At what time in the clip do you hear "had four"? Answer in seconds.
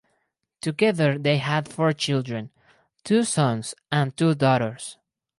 1.37-1.93